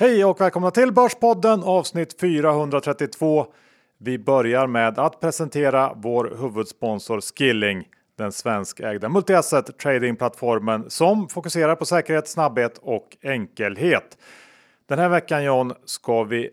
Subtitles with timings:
[0.00, 3.46] Hej och välkomna till Börspodden avsnitt 432.
[3.98, 7.84] Vi börjar med att presentera vår huvudsponsor Skilling,
[8.18, 14.18] den svenskägda multiasset tradingplattformen som fokuserar på säkerhet, snabbhet och enkelhet.
[14.88, 16.50] Den här veckan John ska vi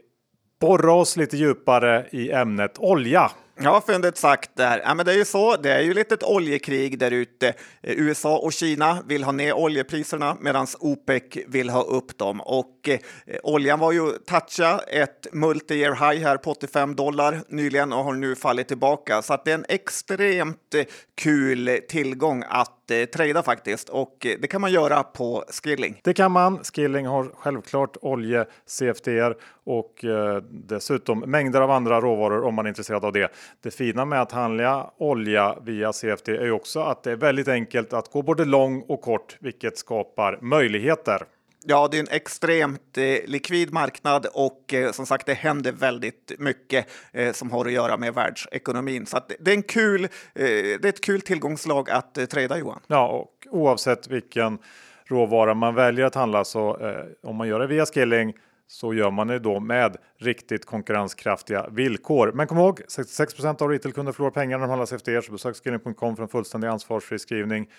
[0.61, 3.31] borra oss lite djupare i ämnet olja.
[3.59, 4.81] Ja, fyndigt sagt där.
[4.85, 5.57] Ja, men det är ju så.
[5.57, 7.47] Det är ju lite ett oljekrig där ute.
[7.47, 12.41] Eh, USA och Kina vill ha ner oljepriserna medan OPEC vill ha upp dem.
[12.41, 12.99] Och eh,
[13.43, 18.35] oljan var ju toucha ett multi-year high här på 85 dollar nyligen och har nu
[18.35, 19.21] fallit tillbaka.
[19.21, 20.85] Så att det är en extremt eh,
[21.15, 23.89] kul tillgång att eh, trada faktiskt.
[23.89, 26.01] Och eh, det kan man göra på Skilling.
[26.03, 26.59] Det kan man.
[26.63, 32.69] Skilling har självklart olje CFDR och eh, dessutom mängder av andra råvaror om man är
[32.69, 33.31] intresserad av det.
[33.63, 37.47] Det fina med att handla olja via CFD är ju också att det är väldigt
[37.47, 41.23] enkelt att gå både lång och kort, vilket skapar möjligheter.
[41.67, 46.31] Ja, det är en extremt eh, likvid marknad och eh, som sagt, det händer väldigt
[46.37, 49.05] mycket eh, som har att göra med världsekonomin.
[49.05, 50.03] Så det är en kul.
[50.03, 52.79] Eh, det är ett kul tillgångslag att eh, trada Johan.
[52.87, 54.57] Ja, och oavsett vilken
[55.05, 58.33] råvara man väljer att handla så eh, om man gör det via Skilling
[58.67, 62.31] så gör man det då med riktigt konkurrenskraftiga villkor.
[62.35, 65.55] Men kom ihåg 66% av retailkunder förlorar pengar när de handlar efter er så besök
[65.55, 67.69] skilling.com för en fullständig ansvarsfri skrivning.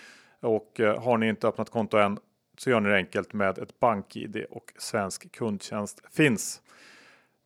[0.43, 2.19] Och eh, har ni inte öppnat konto än
[2.57, 6.61] så gör ni det enkelt med ett bank-id och svensk kundtjänst finns.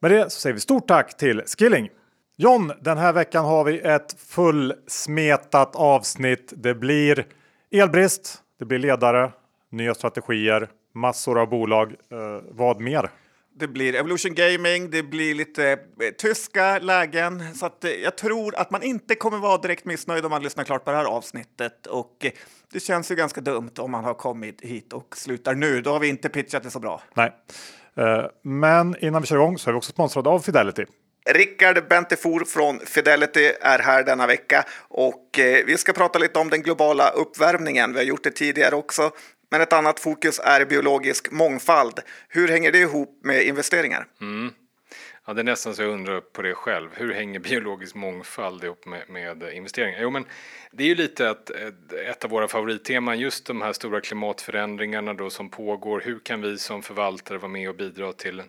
[0.01, 1.91] Med det så säger vi stort tack till Skilling.
[2.37, 6.53] John, den här veckan har vi ett fullsmetat avsnitt.
[6.57, 7.27] Det blir
[7.71, 9.33] elbrist, det blir ledare,
[9.71, 11.89] nya strategier, massor av bolag.
[11.93, 13.11] Eh, vad mer?
[13.55, 15.79] Det blir Evolution Gaming, det blir lite eh,
[16.19, 17.55] tyska lägen.
[17.55, 20.65] Så att, eh, jag tror att man inte kommer vara direkt missnöjd om man lyssnar
[20.65, 21.87] klart på det här avsnittet.
[21.87, 22.33] Och eh,
[22.73, 25.81] det känns ju ganska dumt om man har kommit hit och slutar nu.
[25.81, 27.03] Då har vi inte pitchat det så bra.
[27.15, 27.33] Nej,
[27.97, 30.85] Eh, men innan vi kör igång så är vi också sponsrade av Fidelity.
[31.31, 36.51] Rickard Bentefor från Fidelity är här denna vecka och eh, vi ska prata lite om
[36.51, 37.93] den globala uppvärmningen.
[37.93, 39.11] Vi har gjort det tidigare också,
[39.51, 42.01] men ett annat fokus är biologisk mångfald.
[42.29, 44.07] Hur hänger det ihop med investeringar?
[45.31, 46.89] Ja, det är nästan så jag undrar på det själv.
[46.95, 49.99] Hur hänger biologisk mångfald ihop med, med investeringar?
[50.03, 50.25] Jo, men
[50.71, 55.15] det är ju lite att eh, ett av våra favoritteman, just de här stora klimatförändringarna
[55.15, 56.03] då som pågår.
[56.05, 58.49] Hur kan vi som förvaltare vara med och bidra till en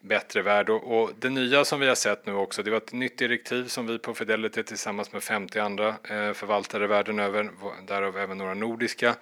[0.00, 0.70] bättre värld?
[0.70, 3.64] Och, och det nya som vi har sett nu också, det var ett nytt direktiv
[3.64, 7.50] som vi på Fidelity tillsammans med 50 andra eh, förvaltare världen över,
[7.86, 9.14] därav även några nordiska,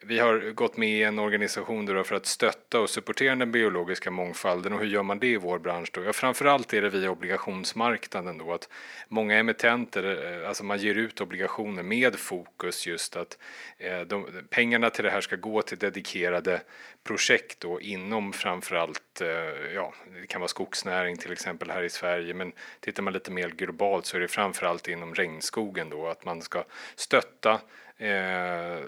[0.00, 4.10] vi har gått med i en organisation då för att stötta och supportera den biologiska
[4.10, 6.04] mångfalden och hur gör man det i vår bransch då?
[6.04, 8.68] Ja, framförallt är det via obligationsmarknaden då att
[9.08, 13.38] många emittenter, eh, alltså man ger ut obligationer med fokus just att
[13.78, 16.60] eh, de, pengarna till det här ska gå till dedikerade
[17.04, 19.28] projekt då inom framförallt, eh,
[19.74, 23.48] ja, det kan vara skogsnäring till exempel här i Sverige, men tittar man lite mer
[23.48, 26.64] globalt så är det framförallt inom regnskogen då att man ska
[26.96, 27.60] stötta
[27.98, 28.78] Eh,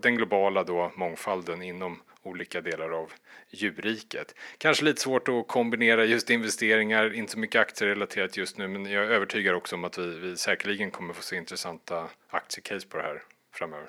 [0.00, 3.12] den globala då mångfalden inom olika delar av
[3.50, 4.34] djurriket.
[4.58, 9.04] Kanske lite svårt att kombinera just investeringar, inte så mycket aktierelaterat just nu, men jag
[9.04, 13.02] är övertygad också om att vi, vi säkerligen kommer få se intressanta aktiecase på det
[13.02, 13.88] här framöver.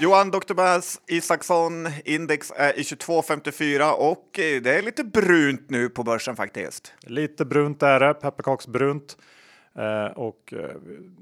[0.00, 0.54] Johan Dr.
[0.54, 6.36] Bass Isaksson, index är i 22,54 och eh, det är lite brunt nu på börsen
[6.36, 6.92] faktiskt.
[7.00, 9.16] Lite brunt är det, pepparkaksbrunt.
[9.78, 10.76] Eh, och eh,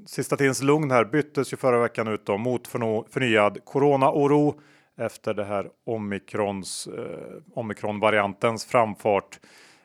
[0.07, 2.69] sista tidens lugn här byttes ju förra veckan ut då mot
[3.11, 4.61] förnyad coronaoro
[4.99, 9.41] efter det här omikrons, eh, omikronvariantens framfart.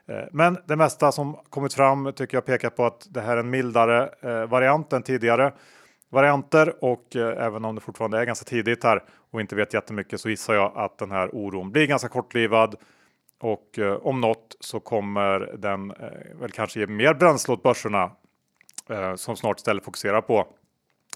[0.07, 3.39] Eh, Men det mesta som kommit fram tycker jag pekar på att det här är
[3.39, 5.53] en mildare eh, variant än tidigare
[6.11, 10.21] varianter och eh, även om det fortfarande är ganska tidigt här och inte vet jättemycket
[10.21, 12.75] så gissar jag att den här oron blir ganska kortlivad
[13.39, 18.11] och eh, om något så kommer den eh, väl kanske ge mer bränsle åt börserna
[18.89, 20.47] eh, som snart istället fokuserar på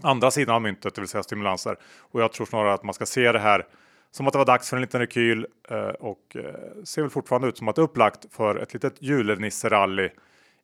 [0.02, 1.78] andra sidan av myntet, det vill säga stimulanser.
[2.00, 3.66] Och jag tror snarare att man ska se det här
[4.12, 7.48] som att det var dags för en liten rekyl eh, och eh, ser väl fortfarande
[7.48, 10.10] ut som att det är upplagt för ett litet julenisserally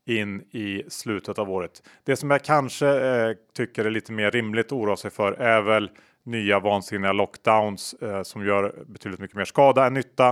[0.06, 1.84] in i slutet av året.
[2.04, 5.62] Det som jag kanske eh, tycker är lite mer rimligt att oroa sig för är
[5.62, 5.90] väl
[6.24, 10.30] nya vansinniga lockdowns eh, som gör betydligt mycket mer skada än nytta.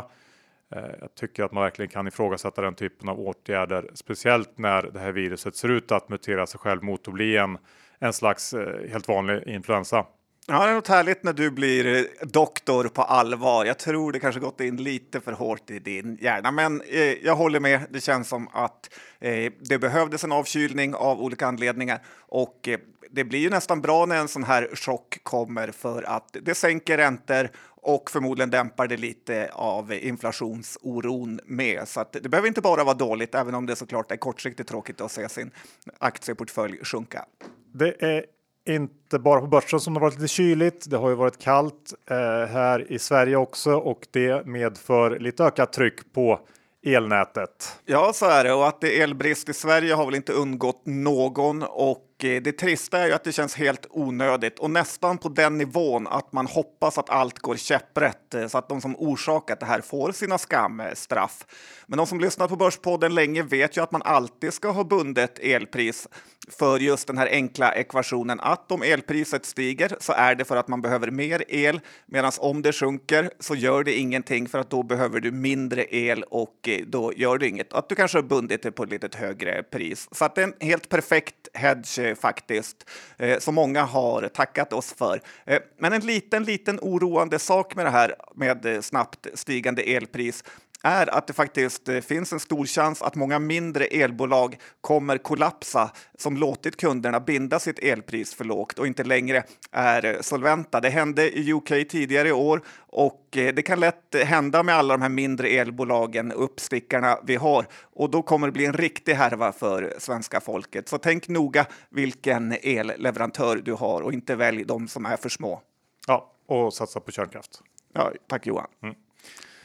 [0.75, 4.99] Eh, jag tycker att man verkligen kan ifrågasätta den typen av åtgärder, speciellt när det
[4.99, 7.57] här viruset ser ut att mutera sig själv mot att bli en,
[7.99, 10.05] en slags eh, helt vanlig influensa.
[10.51, 13.65] Ja, det är något härligt när du blir eh, doktor på allvar.
[13.65, 17.35] Jag tror det kanske gått in lite för hårt i din hjärna, men eh, jag
[17.35, 17.81] håller med.
[17.89, 22.79] Det känns som att eh, det behövdes en avkylning av olika anledningar och eh,
[23.11, 26.97] det blir ju nästan bra när en sån här chock kommer för att det sänker
[26.97, 31.87] räntor och förmodligen dämpar det lite av inflationsoron med.
[31.87, 35.01] Så att det behöver inte bara vara dåligt, även om det såklart är kortsiktigt tråkigt
[35.01, 35.51] att se sin
[35.99, 37.25] aktieportfölj sjunka.
[37.73, 38.25] Det är
[38.69, 40.89] inte bara på börsen som det varit lite kyligt.
[40.89, 42.17] Det har ju varit kallt eh,
[42.51, 46.39] här i Sverige också och det medför lite ökat tryck på
[46.85, 47.79] elnätet.
[47.85, 50.81] Ja, så är det och att det är elbrist i Sverige har väl inte undgått
[50.85, 55.29] någon och Eh, det trista är ju att det känns helt onödigt och nästan på
[55.29, 59.59] den nivån att man hoppas att allt går käpprätt eh, så att de som orsakat
[59.59, 61.45] det här får sina skamstraff.
[61.87, 65.39] Men de som lyssnat på Börspodden länge vet ju att man alltid ska ha bundet
[65.39, 66.07] elpris
[66.49, 70.67] för just den här enkla ekvationen att om elpriset stiger så är det för att
[70.67, 74.83] man behöver mer el medan om det sjunker så gör det ingenting för att då
[74.83, 77.73] behöver du mindre el och eh, då gör det inget.
[77.73, 80.09] Att du kanske har bundit det på ett lite högre pris.
[80.11, 84.93] Så att det är en helt perfekt hedge faktiskt, eh, som många har tackat oss
[84.93, 85.21] för.
[85.45, 90.43] Eh, men en liten, liten oroande sak med det här med eh, snabbt stigande elpris
[90.83, 95.91] är att det faktiskt eh, finns en stor chans att många mindre elbolag kommer kollapsa
[96.17, 100.79] som låtit kunderna binda sitt elpris för lågt och inte längre är eh, solventa.
[100.79, 104.93] Det hände i UK tidigare i år och eh, det kan lätt hända med alla
[104.93, 109.51] de här mindre elbolagen, uppstickarna vi har och då kommer det bli en riktig härva
[109.51, 110.89] för svenska folket.
[110.89, 115.61] Så tänk noga vilken elleverantör du har och inte välj de som är för små.
[116.07, 117.61] Ja, och satsa på kärnkraft.
[117.93, 118.67] Ja, tack Johan.
[118.83, 118.95] Mm.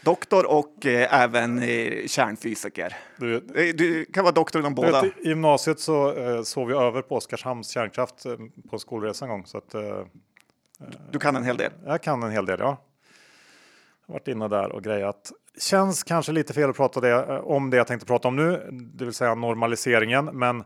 [0.04, 2.96] Doktor och eh, även eh, kärnfysiker.
[3.16, 5.02] Du, eh, du, kan vara doktor inom båda.
[5.02, 8.36] Vet, I gymnasiet så eh, sov jag över på Oskarshamns kärnkraft eh,
[8.70, 9.46] på skolresa en gång.
[9.46, 10.00] Så att, eh,
[11.10, 11.72] du kan en hel del?
[11.86, 12.64] Jag kan en hel del, ja.
[14.06, 15.32] Jag har varit inne där och grejat.
[15.60, 18.68] Känns kanske lite fel att prata det, eh, om det jag tänkte prata om nu,
[18.72, 20.24] det vill säga normaliseringen.
[20.24, 20.64] Men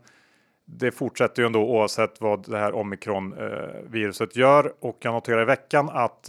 [0.64, 3.34] det fortsätter ju ändå oavsett vad det här omikron
[3.90, 4.72] viruset gör.
[4.80, 6.28] Och jag noterar i veckan att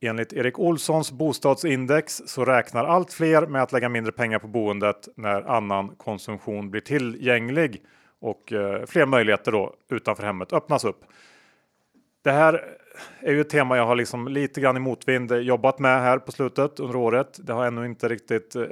[0.00, 5.08] Enligt Erik Olssons bostadsindex så räknar allt fler med att lägga mindre pengar på boendet
[5.16, 7.82] när annan konsumtion blir tillgänglig
[8.20, 11.04] och eh, fler möjligheter då utanför hemmet öppnas upp.
[12.24, 12.64] Det här
[13.20, 16.32] är ju ett tema jag har liksom lite grann i motvind jobbat med här på
[16.32, 17.38] slutet under året.
[17.46, 18.64] Det har ännu inte riktigt eh,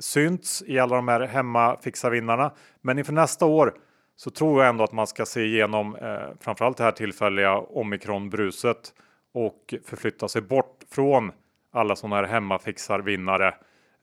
[0.00, 3.74] synts i alla de här hemmafixarvinnarna, Men inför nästa år
[4.16, 8.92] så tror jag ändå att man ska se igenom eh, framförallt det här tillfälliga omikronbruset
[9.34, 11.32] och förflytta sig bort från
[11.72, 13.54] alla sådana här hemmafixarvinnare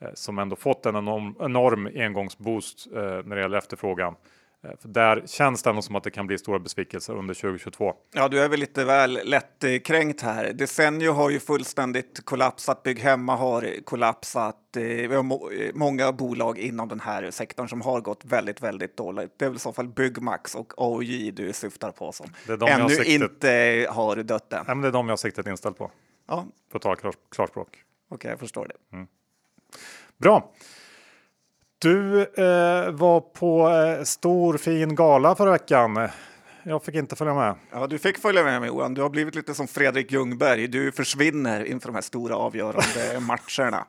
[0.01, 4.15] eh, som ändå fått en enorm, enorm engångsboost eh, när det gäller efterfrågan.
[4.63, 7.93] Eh, för där känns det ändå som att det kan bli stora besvikelser under 2022.
[8.13, 10.53] Ja, du är väl lite väl lättkränkt här.
[10.53, 12.83] Desenio har ju fullständigt kollapsat.
[12.83, 14.57] Bygghemma har kollapsat.
[14.73, 19.39] Vi har många bolag inom den här sektorn som har gått väldigt, väldigt dåligt.
[19.39, 23.07] Det är väl i så fall Byggmax och AOJ du syftar på som ännu siktet...
[23.07, 24.63] inte har dött än.
[24.67, 25.91] Nej, men det är de jag har siktet inställt på.
[26.27, 26.45] Ja.
[26.71, 26.95] För att tala
[27.31, 27.67] klarspråk.
[27.67, 28.95] Okej, okay, jag förstår det.
[28.95, 29.07] Mm.
[30.17, 30.51] Bra.
[31.81, 36.09] Du eh, var på eh, stor fin gala förra veckan.
[36.63, 37.55] Jag fick inte följa med.
[37.71, 38.93] Ja, du fick följa med mig Johan.
[38.93, 40.67] Du har blivit lite som Fredrik Ljungberg.
[40.67, 43.85] Du försvinner inför de här stora avgörande matcherna.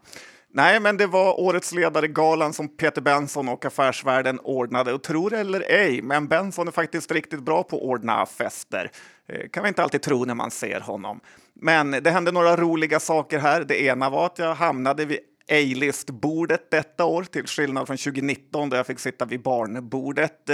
[0.52, 4.92] Nej, men det var årets ledare-galan som Peter Benson och Affärsvärlden ordnade.
[4.92, 8.90] Och tror eller ej, men Benson är faktiskt riktigt bra på att ordna fester.
[9.28, 11.20] Eh, kan vi inte alltid tro när man ser honom.
[11.54, 13.64] Men det hände några roliga saker här.
[13.64, 15.18] Det ena var att jag hamnade vid
[15.48, 20.50] A-list-bordet detta år, till skillnad från 2019 där jag fick sitta vid barnbordet.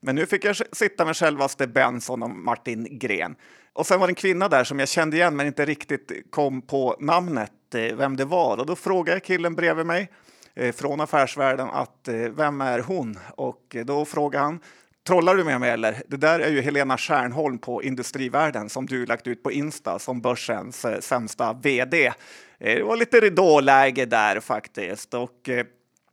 [0.00, 3.34] Men nu fick jag sitta med självaste Benson och Martin Gren.
[3.72, 6.62] Och sen var det en kvinna där som jag kände igen men inte riktigt kom
[6.62, 8.56] på namnet, eh, vem det var.
[8.58, 10.10] Och då frågade killen bredvid mig
[10.54, 13.18] eh, från affärsvärlden att eh, vem är hon?
[13.36, 14.60] Och då frågade han
[15.06, 16.02] Trollar du med mig eller?
[16.06, 20.20] Det där är ju Helena Stjärnholm på Industrivärden som du lagt ut på Insta som
[20.20, 22.06] börsens sämsta vd.
[22.06, 22.12] Eh,
[22.58, 25.14] det var lite ridåläge där faktiskt.
[25.14, 25.66] Och eh,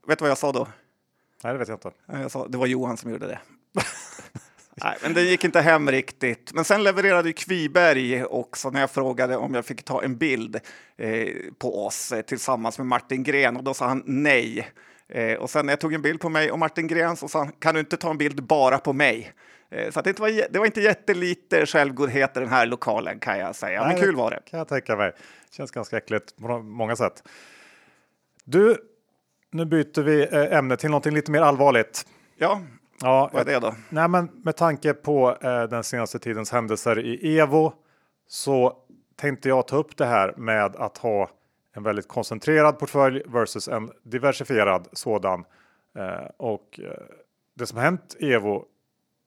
[0.08, 0.67] vet du vad jag sa då?
[1.43, 1.91] Nej, det vet jag inte.
[2.08, 3.39] Jag sa, det var Johan som gjorde det.
[4.84, 6.53] Nej, men det gick inte hem riktigt.
[6.53, 10.60] Men sen levererade Kviberg också när jag frågade om jag fick ta en bild
[10.98, 11.27] eh,
[11.58, 14.67] på oss eh, tillsammans med Martin Gren och då sa han nej.
[15.09, 17.47] Eh, och sen när jag tog en bild på mig och Martin Gren så sa
[17.59, 19.33] kan du inte ta en bild bara på mig?
[19.69, 23.55] Eh, så det, var, det var inte jättelite självgodhet i den här lokalen kan jag
[23.55, 23.81] säga.
[23.81, 24.39] Nej, men kul var det.
[24.45, 25.11] kan jag tänka mig.
[25.51, 27.23] Känns ganska äckligt på många sätt.
[28.43, 28.77] Du,
[29.51, 32.05] nu byter vi eh, ämne till någonting lite mer allvarligt.
[32.37, 32.61] Ja,
[33.01, 33.75] Ja, vad är det då?
[33.89, 37.73] Nej, men med tanke på eh, den senaste tidens händelser i Evo
[38.27, 38.73] så
[39.15, 41.29] tänkte jag ta upp det här med att ha
[41.75, 45.45] en väldigt koncentrerad portfölj versus en diversifierad sådan.
[45.97, 47.03] Eh, och eh,
[47.55, 48.65] det som hänt i Evo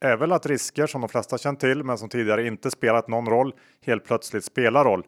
[0.01, 3.27] är väl att risker som de flesta känt till men som tidigare inte spelat någon
[3.27, 5.07] roll helt plötsligt spelar roll.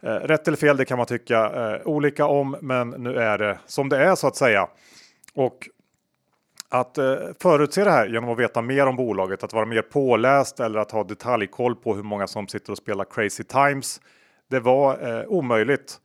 [0.00, 3.58] Eh, rätt eller fel, det kan man tycka eh, olika om, men nu är det
[3.66, 4.68] som det är så att säga.
[5.34, 5.68] Och
[6.68, 10.60] att eh, förutse det här genom att veta mer om bolaget, att vara mer påläst
[10.60, 14.00] eller att ha detaljkoll på hur många som sitter och spelar Crazy Times.
[14.50, 16.00] Det var eh, omöjligt.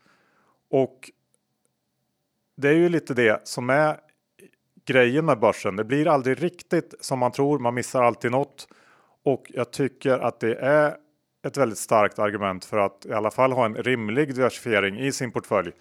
[0.72, 1.12] Och
[2.58, 3.98] det är ju lite det som är
[4.86, 5.76] grejen med börsen.
[5.76, 7.60] Det blir aldrig riktigt som man tror.
[7.60, 8.68] Man missar alltid något
[9.24, 10.96] och jag tycker att det är
[11.48, 15.32] ett väldigt starkt argument för att i alla fall ha en rimlig diversifiering i sin
[15.32, 15.72] portfölj.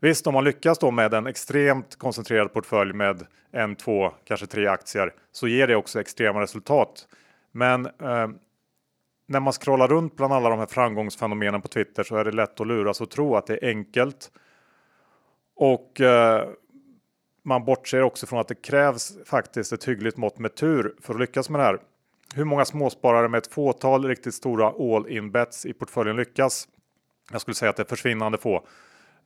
[0.00, 4.66] Visst, om man lyckas då med en extremt koncentrerad portfölj med en, två, kanske tre
[4.66, 7.08] aktier så ger det också extrema resultat.
[7.52, 8.28] Men eh,
[9.30, 12.60] när man scrollar runt bland alla de här framgångsfenomenen på Twitter så är det lätt
[12.60, 14.30] att luras och tro att det är enkelt.
[15.56, 16.48] Och eh,
[17.42, 21.20] man bortser också från att det krävs faktiskt ett hyggligt mått med tur för att
[21.20, 21.78] lyckas med det här.
[22.34, 26.68] Hur många småsparare med ett fåtal riktigt stora all in bets i portföljen lyckas?
[27.32, 28.66] Jag skulle säga att det är försvinnande få.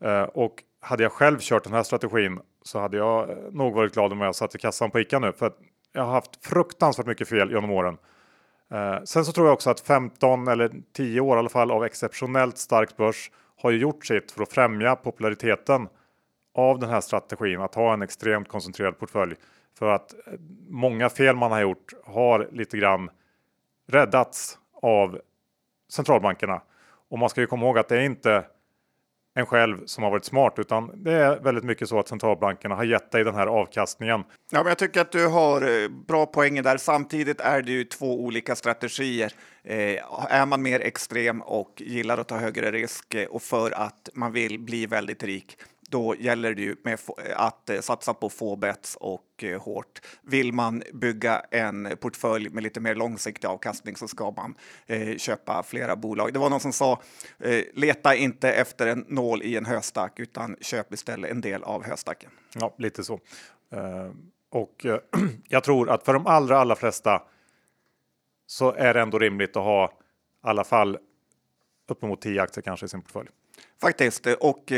[0.00, 4.12] Eh, och hade jag själv kört den här strategin så hade jag nog varit glad
[4.12, 5.52] om jag satt i kassan på ICA nu för
[5.92, 7.96] jag har haft fruktansvärt mycket fel genom åren.
[8.74, 11.84] Eh, sen så tror jag också att 15 eller 10 år i alla fall av
[11.84, 15.88] exceptionellt stark börs har ju gjort sitt för att främja populariteten
[16.54, 19.34] av den här strategin att ha en extremt koncentrerad portfölj
[19.78, 20.32] för att eh,
[20.68, 23.10] många fel man har gjort har lite grann
[23.88, 25.20] räddats av
[25.92, 26.62] centralbankerna.
[27.10, 28.44] Och man ska ju komma ihåg att det är inte
[29.34, 32.84] en själv som har varit smart utan det är väldigt mycket så att centralbankerna har
[32.84, 34.24] gett dig den här avkastningen.
[34.50, 36.76] Ja, men jag tycker att du har eh, bra poänger där.
[36.76, 39.32] Samtidigt är det ju två olika strategier.
[39.64, 44.08] Eh, är man mer extrem och gillar att ta högre risk eh, och för att
[44.14, 45.56] man vill bli väldigt rik,
[45.94, 46.98] då gäller det ju med
[47.36, 50.00] att eh, satsa på få bets och eh, hårt.
[50.22, 54.54] Vill man bygga en portfölj med lite mer långsiktig avkastning så ska man
[54.86, 56.32] eh, köpa flera bolag.
[56.32, 57.02] Det var någon som sa
[57.72, 62.30] leta inte efter en nål i en höstack utan köp istället en del av höstacken.
[62.54, 63.20] Ja, lite så.
[64.50, 64.86] Och
[65.48, 67.22] jag tror att för de allra, allra flesta
[68.46, 69.90] så är det ändå rimligt att ha i
[70.42, 70.98] alla fall
[71.88, 73.28] uppemot 10 aktier kanske i sin portfölj.
[73.80, 74.72] Faktiskt, och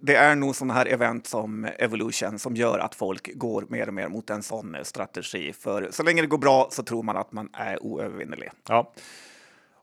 [0.00, 3.94] det är nog sådana här event som Evolution som gör att folk går mer och
[3.94, 5.52] mer mot en sån strategi.
[5.52, 8.50] För så länge det går bra så tror man att man är oövervinnelig.
[8.68, 8.92] Ja,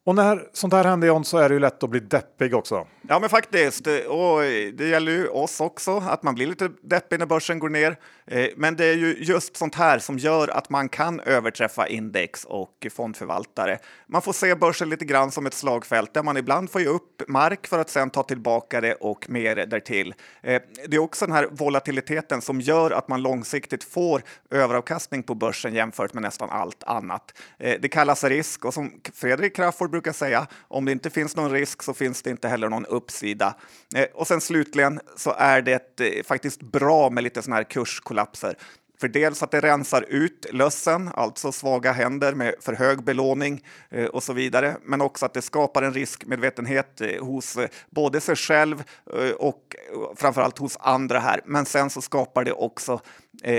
[0.07, 2.87] och när sånt här händer John så är det ju lätt att bli deppig också.
[3.01, 3.87] Ja, men faktiskt.
[3.87, 4.41] Och
[4.73, 7.97] det gäller ju oss också, att man blir lite deppig när börsen går ner.
[8.27, 12.45] Eh, men det är ju just sånt här som gör att man kan överträffa index
[12.45, 13.79] och fondförvaltare.
[14.07, 17.21] Man får se börsen lite grann som ett slagfält där man ibland får ge upp
[17.27, 20.13] mark för att sedan ta tillbaka det och mer därtill.
[20.41, 25.35] Eh, det är också den här volatiliteten som gör att man långsiktigt får överavkastning på
[25.35, 27.33] börsen jämfört med nästan allt annat.
[27.59, 31.51] Eh, det kallas risk och som Fredrik Crafoord brukar säga, om det inte finns någon
[31.51, 33.55] risk så finns det inte heller någon uppsida.
[34.13, 37.63] Och sen slutligen så är det faktiskt bra med lite sån här
[38.17, 38.55] kollapser.
[38.99, 44.05] För dels att det rensar ut lössen, alltså svaga händer med för hög belåning eh,
[44.05, 48.35] och så vidare, men också att det skapar en riskmedvetenhet eh, hos eh, både sig
[48.35, 48.83] själv
[49.37, 49.75] och
[50.15, 51.41] framförallt hos andra här.
[51.45, 53.01] Men sen så skapar det också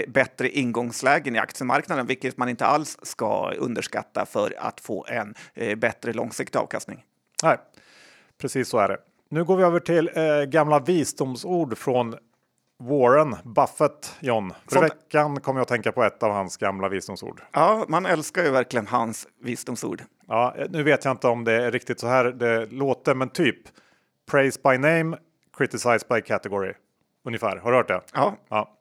[0.08, 5.34] bättre ingångslägen i aktiemarknaden, vilket man inte alls ska underskatta för att få en
[5.78, 7.04] bättre långsiktig avkastning.
[7.42, 7.56] Nej,
[8.38, 8.98] precis så är det.
[9.30, 12.14] Nu går vi över till eh, gamla visdomsord från
[12.78, 14.54] Warren Buffett, John.
[14.64, 14.84] För Sånt...
[14.84, 17.42] veckan kom jag att tänka på ett av hans gamla visdomsord.
[17.52, 20.02] Ja, man älskar ju verkligen hans visdomsord.
[20.26, 23.58] Ja, nu vet jag inte om det är riktigt så här det låter, men typ
[24.30, 25.16] praise by name,
[25.56, 26.72] criticize by category.
[27.24, 28.00] Ungefär, har du hört det?
[28.14, 28.36] Ja.
[28.48, 28.74] ja.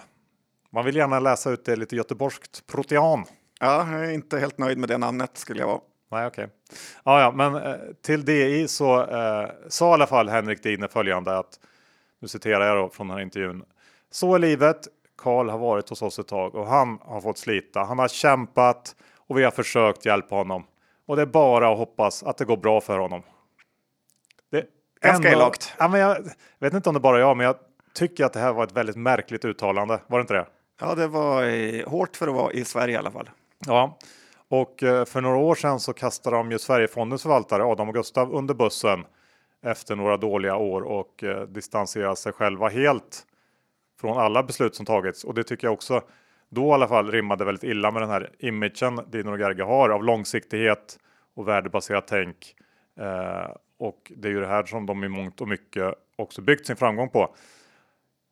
[0.73, 2.67] Man vill gärna läsa ut det lite göteborgskt.
[2.67, 3.25] Protean.
[3.61, 5.81] Ja, jag är inte helt nöjd med det namnet skulle jag vara.
[6.11, 6.45] Nej, okej.
[6.45, 6.57] Okay.
[7.05, 11.39] Ja, ja, men eh, till DI så eh, sa i alla fall Henrik Didner följande
[11.39, 11.61] att
[12.21, 13.65] nu citerar jag då från den här intervjun.
[14.11, 14.89] Så är livet.
[15.21, 17.81] Karl har varit hos oss ett tag och han har fått slita.
[17.81, 20.65] Han har kämpat och vi har försökt hjälpa honom.
[21.07, 23.23] Och det är bara att hoppas att det går bra för honom.
[24.51, 24.67] Det
[25.01, 25.75] Ganska elakt.
[25.79, 26.17] Ja, men jag
[26.59, 27.57] vet inte om det bara är jag, men jag
[27.95, 30.01] tycker att det här var ett väldigt märkligt uttalande.
[30.07, 30.47] Var det inte det?
[30.81, 33.31] Ja, det var eh, hårt för att vara i Sverige i alla fall.
[33.67, 33.99] Ja,
[34.49, 38.35] och eh, för några år sedan så kastade de ju Sverigefondens förvaltare Adam och Gustav
[38.35, 39.05] under bussen
[39.63, 43.27] efter några dåliga år och eh, distanserade sig själva helt
[44.01, 45.25] från alla beslut som tagits.
[45.25, 46.03] Och det tycker jag också
[46.49, 50.05] då i alla fall rimmade väldigt illa med den här imagen Dino Gerge har av
[50.05, 50.99] långsiktighet
[51.37, 52.55] och värdebaserat tänk.
[53.01, 56.67] Eh, och det är ju det här som de i mångt och mycket också byggt
[56.67, 57.35] sin framgång på.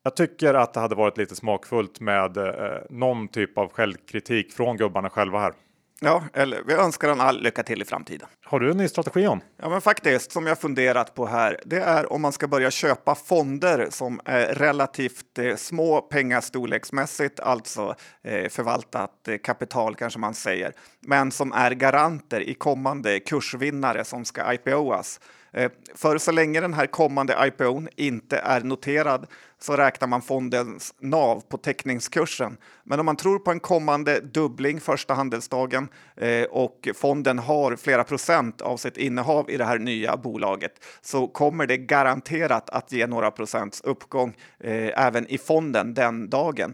[0.03, 4.77] Jag tycker att det hade varit lite smakfullt med eh, någon typ av självkritik från
[4.77, 5.53] gubbarna själva här.
[6.01, 8.27] Ja, eller vi önskar dem all lycka till i framtiden.
[8.45, 9.41] Har du en ny strategi om?
[9.57, 11.59] Ja, men faktiskt som jag funderat på här.
[11.65, 17.95] Det är om man ska börja köpa fonder som är relativt eh, små pengastorleksmässigt, alltså
[18.23, 24.25] eh, förvaltat eh, kapital kanske man säger, men som är garanter i kommande kursvinnare som
[24.25, 25.19] ska IPOas.
[25.51, 29.27] Eh, för så länge den här kommande IPOn inte är noterad
[29.61, 32.57] så räknar man fondens NAV på teckningskursen.
[32.83, 38.03] Men om man tror på en kommande dubbling första handelsdagen eh, och fonden har flera
[38.03, 43.07] procent av sitt innehav i det här nya bolaget så kommer det garanterat att ge
[43.07, 46.73] några procents uppgång eh, även i fonden den dagen.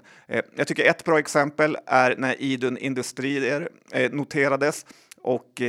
[0.55, 3.69] jag tycker ett bra exempel är när Idun Industrier
[4.11, 4.85] noterades
[5.21, 5.61] och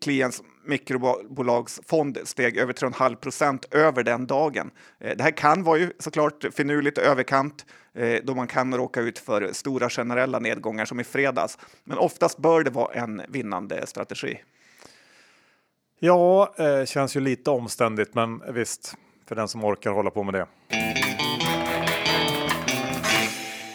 [0.00, 4.70] Kliens mikrobolagsfond steg över 3,5 procent över den dagen.
[5.00, 9.18] Eh, det här kan vara ju såklart finurligt överkant eh, då man kan råka ut
[9.18, 11.58] för stora generella nedgångar som i fredags.
[11.84, 14.40] Men oftast bör det vara en vinnande strategi.
[15.98, 18.94] Ja, eh, känns ju lite omständigt, men visst,
[19.28, 20.46] för den som orkar hålla på med det.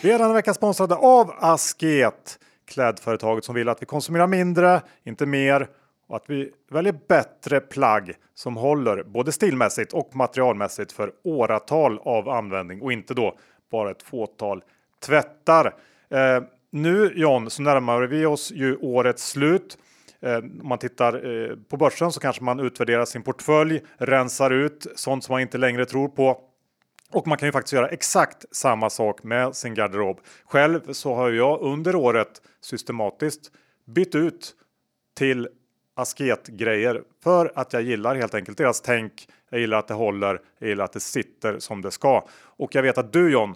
[0.01, 5.25] Vi är denna vecka sponsrade av Asket, klädföretaget som vill att vi konsumerar mindre, inte
[5.25, 5.67] mer
[6.09, 12.29] och att vi väljer bättre plagg som håller både stilmässigt och materialmässigt för åratal av
[12.29, 13.37] användning och inte då
[13.71, 14.63] bara ett fåtal
[15.05, 15.75] tvättar.
[16.09, 19.77] Eh, nu John så närmar vi oss ju årets slut.
[20.19, 24.87] Eh, om man tittar eh, på börsen så kanske man utvärderar sin portfölj, rensar ut
[24.95, 26.41] sånt som man inte längre tror på.
[27.11, 30.19] Och man kan ju faktiskt göra exakt samma sak med sin garderob.
[30.45, 33.51] Själv så har jag under året systematiskt
[33.85, 34.55] bytt ut
[35.17, 35.47] till
[35.99, 39.27] asketgrejer för att jag gillar helt enkelt deras tänk.
[39.49, 40.41] Jag gillar att det håller.
[40.59, 42.27] Jag gillar att det sitter som det ska.
[42.41, 43.55] Och jag vet att du John,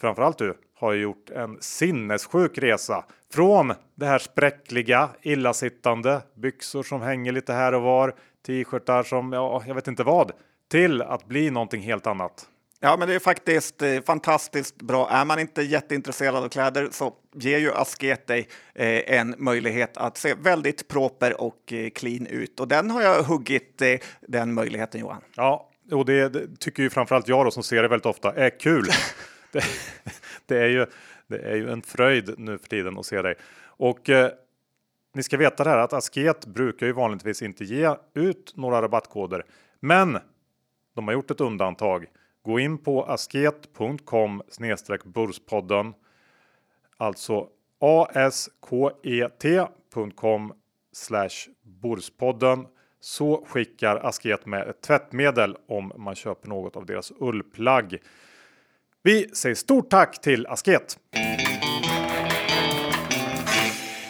[0.00, 7.32] framförallt du, har gjort en sinnessjuk resa från det här spräckliga, illasittande, byxor som hänger
[7.32, 8.14] lite här och var,
[8.46, 10.32] t-shirtar som, ja, jag vet inte vad,
[10.70, 12.48] till att bli någonting helt annat.
[12.84, 15.08] Ja, men det är faktiskt eh, fantastiskt bra.
[15.10, 20.16] Är man inte jätteintresserad av kläder så ger ju Asket dig eh, en möjlighet att
[20.16, 22.60] se väldigt proper och eh, clean ut.
[22.60, 25.20] Och den har jag huggit eh, den möjligheten Johan.
[25.36, 28.60] Ja, och det, det, tycker ju framförallt jag då som ser det väldigt ofta är
[28.60, 28.86] kul.
[29.52, 29.64] det,
[30.46, 30.86] det, är ju,
[31.26, 33.34] det är ju en fröjd nu för tiden att se dig.
[33.64, 34.30] Och eh,
[35.14, 39.44] ni ska veta det här att Asket brukar ju vanligtvis inte ge ut några rabattkoder.
[39.80, 40.18] Men
[40.94, 42.06] de har gjort ett undantag.
[42.44, 44.42] Gå in på asket.com
[45.04, 45.94] burspodden.
[46.96, 47.48] Alltså
[47.80, 48.52] asket.com
[51.62, 52.66] burspodden
[53.00, 57.98] så skickar Asket med ett tvättmedel om man köper något av deras ullplagg.
[59.02, 60.98] Vi säger stort tack till Asket!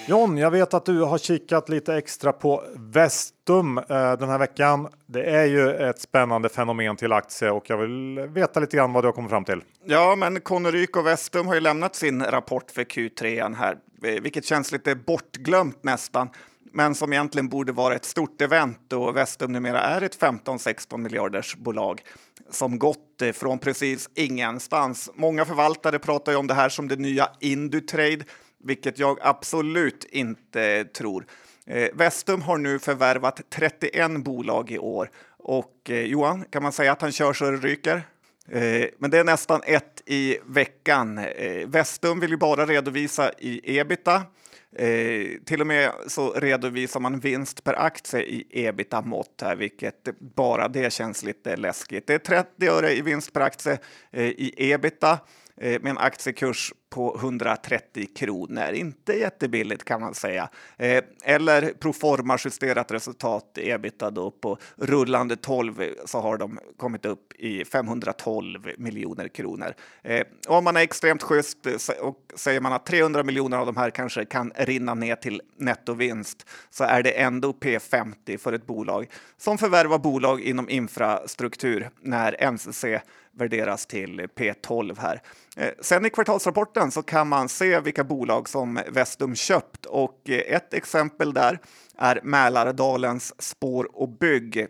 [0.06, 4.88] John, jag vet att du har kikat lite extra på Vestum eh, den här veckan.
[5.06, 9.04] Det är ju ett spännande fenomen till aktie och jag vill veta lite grann vad
[9.04, 9.62] du har kommit fram till.
[9.84, 14.44] Ja, men Conneryk och Vestum har ju lämnat sin rapport för Q3 här, eh, vilket
[14.44, 16.28] känns lite bortglömt nästan
[16.74, 21.56] men som egentligen borde vara ett stort event och Vestum numera är ett 15-16 miljarders
[21.56, 22.02] bolag
[22.50, 25.10] som gått eh, från precis ingenstans.
[25.14, 28.24] Många förvaltare pratar ju om det här som det nya Indutrade
[28.64, 31.26] vilket jag absolut inte tror.
[31.66, 36.92] Eh, Vestum har nu förvärvat 31 bolag i år och eh, Johan, kan man säga
[36.92, 38.02] att han kör så det ryker?
[38.48, 41.18] Eh, men det är nästan ett i veckan.
[41.18, 44.22] Eh, Vestum vill ju bara redovisa i ebita.
[44.76, 50.68] Eh, till och med så redovisar man vinst per aktie i ebita-mått här, vilket bara
[50.68, 52.06] det känns lite läskigt.
[52.06, 53.78] Det är 30 öre i vinst per aktie
[54.12, 55.18] eh, i ebita.
[55.56, 58.72] Eh, med en aktiekurs på 130 kronor.
[58.72, 60.48] Inte jättebilligt kan man säga.
[60.76, 67.32] Eh, eller proforma justerat resultat ebita då på rullande 12 så har de kommit upp
[67.32, 69.74] i 512 miljoner kronor.
[70.02, 73.76] Eh, om man är extremt schysst eh, och säger man att 300 miljoner av de
[73.76, 79.10] här kanske kan rinna ner till nettovinst så är det ändå P50 för ett bolag
[79.36, 82.84] som förvärvar bolag inom infrastruktur när NCC
[83.36, 85.22] värderas till P12 här.
[85.56, 90.54] Eh, sen i kvartalsrapporten så kan man se vilka bolag som Vestum köpt och eh,
[90.54, 91.58] ett exempel där
[91.98, 94.66] är Mälardalens Spår och Bygg.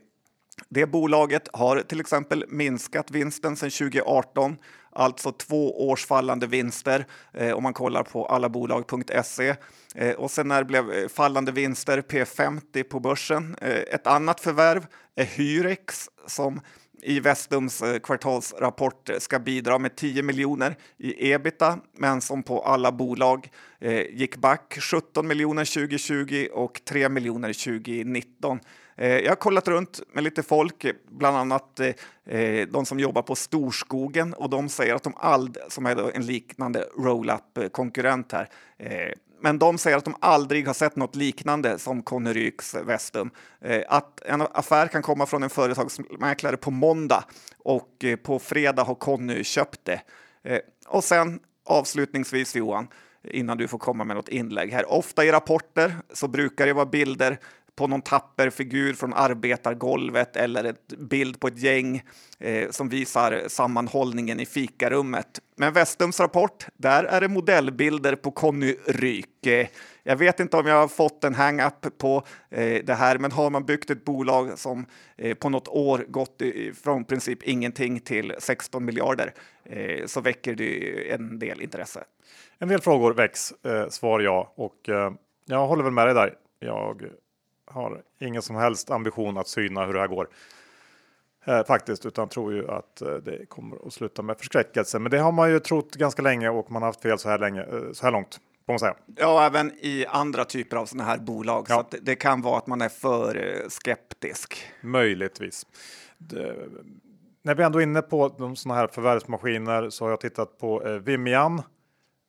[0.68, 4.56] Det bolaget har till exempel minskat vinsten sedan 2018
[4.94, 9.56] alltså två års fallande vinster eh, om man kollar på allabolag.se.
[9.94, 13.56] Eh, och sen när det blev eh, fallande vinster P50 på börsen.
[13.60, 16.60] Eh, ett annat förvärv är Hyrex som
[17.02, 22.60] i Vestums eh, kvartalsrapport eh, ska bidra med 10 miljoner i ebita, men som på
[22.60, 28.60] alla bolag eh, gick back 17 miljoner 2020 och 3 miljoner 2019.
[28.96, 33.22] Eh, jag har kollat runt med lite folk, bland annat eh, eh, de som jobbar
[33.22, 38.48] på Storskogen och de säger att de Ald, som är en liknande roll-up konkurrent här,
[38.78, 39.12] eh,
[39.44, 43.30] men de säger att de aldrig har sett något liknande som Conneryks Vestum.
[43.60, 47.24] Eh, att en affär kan komma från en företagsmäklare på måndag
[47.58, 50.00] och eh, på fredag har Conny köpt det.
[50.42, 52.88] Eh, och sen avslutningsvis Johan,
[53.24, 54.92] innan du får komma med något inlägg här.
[54.92, 57.38] Ofta i rapporter så brukar det vara bilder
[57.76, 62.02] på någon tapper figur från arbetargolvet eller en bild på ett gäng
[62.38, 65.40] eh, som visar sammanhållningen i fikarummet.
[65.56, 69.46] Men Westums rapport, där är det modellbilder på Conny Ryk.
[69.46, 69.66] Eh,
[70.02, 73.50] jag vet inte om jag har fått en hang-up på eh, det här, men har
[73.50, 76.42] man byggt ett bolag som eh, på något år gått
[76.82, 79.34] från princip ingenting till 16 miljarder
[79.64, 82.04] eh, så väcker det en del intresse.
[82.58, 85.12] En del frågor väcks, eh, svar ja, och eh,
[85.46, 86.34] jag håller väl med dig där.
[86.58, 87.02] Jag
[87.74, 90.28] har ingen som helst ambition att syna hur det här går.
[91.44, 94.98] Eh, faktiskt, utan tror ju att eh, det kommer att sluta med förskräckelse.
[94.98, 97.38] Men det har man ju trott ganska länge och man har haft fel så här,
[97.38, 98.40] länge, eh, så här långt.
[98.66, 98.94] Får man säga.
[99.16, 101.66] Ja, även i andra typer av sådana här bolag.
[101.68, 101.76] Ja.
[101.76, 104.64] Så det, det, kan vara att man är för eh, skeptisk.
[104.80, 105.66] Möjligtvis.
[106.18, 106.56] Det,
[107.42, 110.86] när vi ändå är inne på de sådana här förvärvsmaskiner så har jag tittat på
[110.86, 111.62] eh, Vimian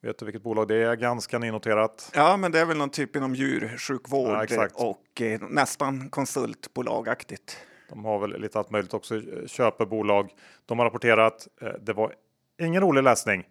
[0.05, 0.95] Vet du vilket bolag det är?
[0.95, 2.11] Ganska nynoterat.
[2.13, 7.57] Ja, men det är väl någon typ inom djursjukvård ja, och eh, nästan konsultbolagaktigt.
[7.89, 10.29] De har väl lite allt möjligt också, köper bolag.
[10.65, 11.47] De har rapporterat.
[11.61, 12.13] Eh, det var
[12.61, 13.43] ingen rolig läsning.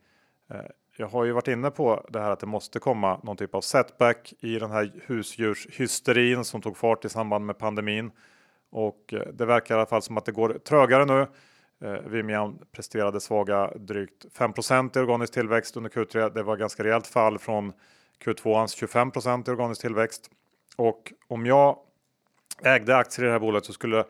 [0.51, 0.61] Eh,
[0.97, 3.61] jag har ju varit inne på det här att det måste komma någon typ av
[3.61, 8.11] setback i den här husdjurshysterin som tog fart i samband med pandemin.
[8.71, 11.27] Och eh, det verkar i alla fall som att det går trögare nu.
[11.83, 14.53] Eh, Vimian presterade svaga drygt 5
[14.95, 16.35] i organisk tillväxt under Q3.
[16.35, 17.73] Det var ganska rejält fall från
[18.25, 19.11] Q2ans 25
[19.47, 20.31] i organisk tillväxt.
[20.77, 21.79] Och om jag
[22.63, 24.07] ägde aktier i det här bolaget så skulle jag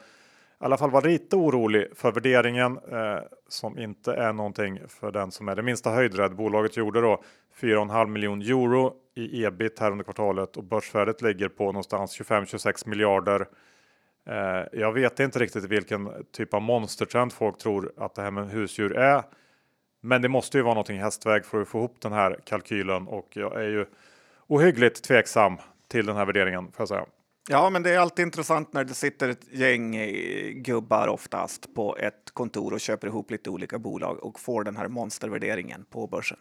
[0.61, 5.31] i alla fall vara lite orolig för värderingen eh, som inte är någonting för den
[5.31, 6.37] som är det minsta höjdrädd.
[6.37, 7.23] Bolaget gjorde då
[7.61, 13.47] 4,5 miljon euro i ebit här under kvartalet och börsvärdet ligger på någonstans 25-26 miljarder.
[14.27, 18.49] Eh, jag vet inte riktigt vilken typ av monstertrend folk tror att det här med
[18.49, 19.23] husdjur är.
[20.01, 23.29] Men det måste ju vara någonting hästväg för att få ihop den här kalkylen och
[23.33, 23.87] jag är ju
[24.47, 25.57] ohyggligt tveksam
[25.89, 27.07] till den här värderingen får jag säga.
[27.51, 31.97] Ja, men det är alltid intressant när det sitter ett gäng eh, gubbar oftast på
[31.97, 36.39] ett kontor och köper ihop lite olika bolag och får den här monstervärderingen på börsen.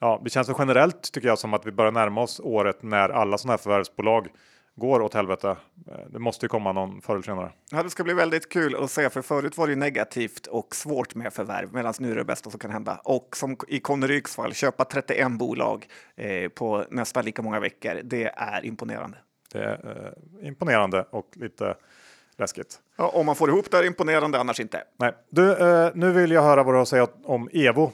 [0.00, 3.38] Ja, det känns generellt tycker jag som att vi börjar närma oss året när alla
[3.38, 4.28] sådana här förvärvsbolag
[4.76, 5.56] går åt helvete.
[5.88, 7.52] Eh, det måste ju komma någon förr eller senare.
[7.70, 11.14] Ja, det ska bli väldigt kul att se, för förut var det negativt och svårt
[11.14, 13.00] med förvärv, medan nu är det bästa som kan hända.
[13.04, 18.00] Och som i Conneryks fall, köpa 31 bolag eh, på nästan lika många veckor.
[18.04, 19.18] Det är imponerande.
[19.52, 21.74] Det är eh, imponerande och lite
[22.36, 22.80] läskigt.
[22.96, 24.82] Ja, om man får ihop det är imponerande, annars inte.
[24.98, 27.92] Nej, du, eh, nu vill jag höra vad du har att säga om Evo.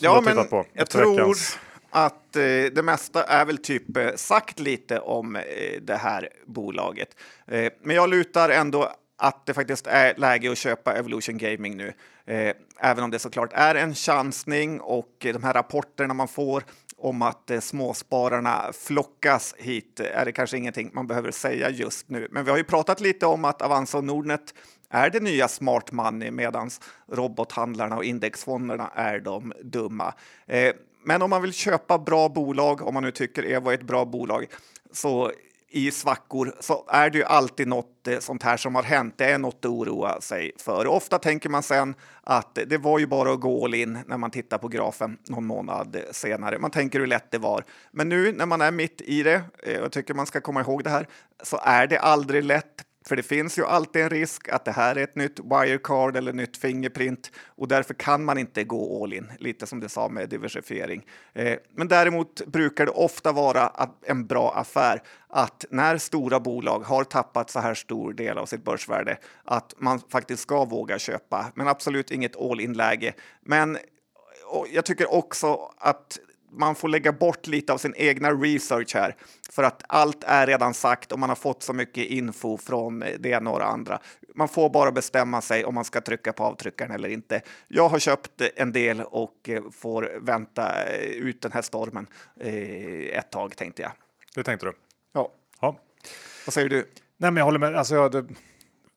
[0.00, 0.36] Ja, men
[0.72, 1.58] jag tror veckans
[1.90, 5.42] att eh, det mesta är väl typ eh, sagt lite om eh,
[5.82, 7.16] det här bolaget.
[7.46, 11.92] Eh, men jag lutar ändå att det faktiskt är läge att köpa Evolution Gaming nu.
[12.26, 16.64] Eh, även om det såklart är en chansning och eh, de här rapporterna man får
[16.96, 22.28] om att eh, småspararna flockas hit är det kanske ingenting man behöver säga just nu.
[22.30, 24.54] Men vi har ju pratat lite om att Avanza och Nordnet
[24.90, 26.70] är det nya smart money medan
[27.12, 30.14] robothandlarna och indexfonderna är de dumma.
[30.46, 30.72] Eh,
[31.04, 34.04] men om man vill köpa bra bolag, om man nu tycker Evo är ett bra
[34.04, 34.46] bolag,
[34.92, 35.32] så
[35.70, 39.14] i svackor så är det ju alltid något eh, sånt här som har hänt.
[39.16, 40.86] Det är något att oroa sig för.
[40.86, 44.16] Och ofta tänker man sen att det var ju bara att gå all in när
[44.16, 46.58] man tittar på grafen någon månad senare.
[46.58, 47.64] Man tänker hur lätt det var.
[47.90, 50.60] Men nu när man är mitt i det, eh, och jag tycker man ska komma
[50.60, 51.08] ihåg det här,
[51.42, 54.96] så är det aldrig lätt för det finns ju alltid en risk att det här
[54.96, 59.32] är ett nytt wirecard eller nytt fingerprint och därför kan man inte gå all in,
[59.38, 61.06] lite som du sa med diversifiering.
[61.32, 63.72] Eh, men däremot brukar det ofta vara
[64.06, 68.64] en bra affär att när stora bolag har tappat så här stor del av sitt
[68.64, 73.14] börsvärde att man faktiskt ska våga köpa, men absolut inget all in läge.
[73.40, 73.78] Men
[74.70, 76.18] jag tycker också att
[76.50, 79.16] man får lägga bort lite av sin egna research här
[79.50, 83.28] för att allt är redan sagt och man har fått så mycket info från det
[83.28, 83.98] ena och det andra.
[84.34, 87.40] Man får bara bestämma sig om man ska trycka på avtryckaren eller inte.
[87.68, 92.06] Jag har köpt en del och eh, får vänta ut den här stormen
[92.40, 93.92] eh, ett tag tänkte jag.
[94.34, 94.72] Det tänkte du?
[95.12, 95.32] Ja.
[95.60, 95.76] ja.
[96.46, 96.76] Vad säger du?
[97.16, 97.76] Nej, men jag håller med.
[97.76, 98.26] Alltså, jag, det,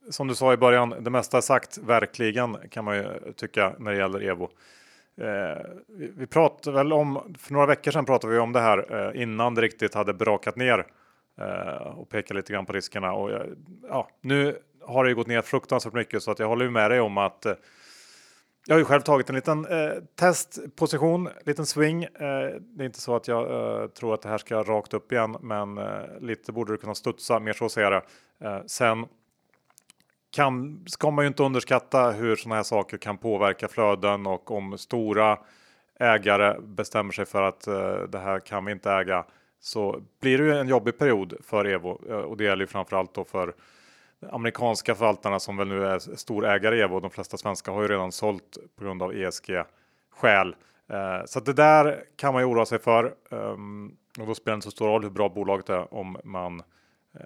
[0.10, 3.92] som du sa i början, det mesta är sagt verkligen kan man ju tycka när
[3.92, 4.50] det gäller Evo.
[5.22, 9.10] Eh, vi, vi pratade väl om, för några veckor sedan pratade vi om det här
[9.16, 10.86] eh, innan det riktigt hade brakat ner
[11.40, 13.14] eh, och pekade lite grann på riskerna.
[13.14, 13.46] Och, eh,
[13.90, 17.00] ja, nu har det ju gått ner fruktansvärt mycket så att jag håller med dig
[17.00, 17.54] om att eh,
[18.68, 22.04] jag har ju själv tagit en liten eh, testposition, liten swing.
[22.04, 22.10] Eh,
[22.60, 25.38] det är inte så att jag eh, tror att det här ska rakt upp igen,
[25.42, 28.02] men eh, lite borde det kunna studsa, mer så ser jag det.
[28.48, 29.06] Eh, sen
[30.32, 34.78] kan, ska man ju inte underskatta hur sådana här saker kan påverka flöden och om
[34.78, 35.38] stora
[36.00, 39.26] ägare bestämmer sig för att eh, det här kan vi inte äga
[39.60, 43.14] så blir det ju en jobbig period för Evo eh, och det gäller ju framförallt
[43.14, 43.54] då för
[44.30, 47.00] amerikanska förvaltarna som väl nu är storägare i Evo.
[47.00, 49.64] De flesta svenska har ju redan sålt på grund av ESG
[50.12, 50.56] skäl.
[50.90, 54.58] Eh, så det där kan man ju oroa sig för um, och då spelar det
[54.58, 56.64] inte så stor roll hur bra bolaget är om man
[57.20, 57.26] eh,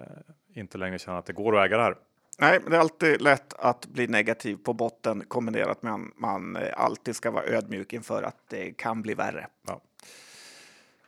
[0.54, 1.96] inte längre känner att det går att äga det här.
[2.38, 6.68] Nej, det är alltid lätt att bli negativ på botten kombinerat med att man eh,
[6.76, 9.46] alltid ska vara ödmjuk inför att det kan bli värre.
[9.66, 9.80] Ja.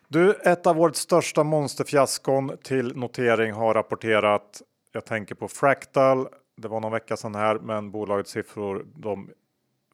[0.09, 4.63] Du, ett av årets största monsterfiaskon till notering har rapporterat.
[4.93, 6.29] Jag tänker på Fractal.
[6.57, 9.31] Det var någon vecka sedan här, men bolagets siffror de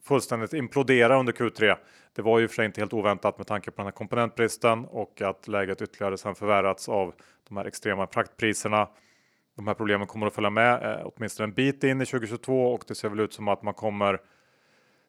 [0.02, 1.76] fullständigt implodera under Q3.
[2.12, 5.20] Det var ju för sig inte helt oväntat med tanke på den här komponentbristen och
[5.20, 7.14] att läget ytterligare sedan förvärrats av
[7.48, 8.88] de här extrema fraktpriserna
[9.56, 12.84] de här problemen kommer att följa med eh, åtminstone en bit in i 2022 och
[12.88, 14.20] det ser väl ut som att man kommer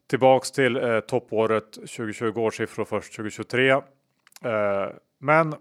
[0.07, 3.69] tillbaks till eh, toppåret 2020 års siffror först 2023.
[3.69, 3.81] Eh,
[5.19, 5.55] men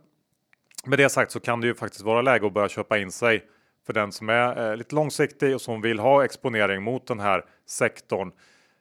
[0.87, 3.45] med det sagt så kan det ju faktiskt vara läge att börja köpa in sig
[3.87, 7.45] för den som är eh, lite långsiktig och som vill ha exponering mot den här
[7.67, 8.33] sektorn.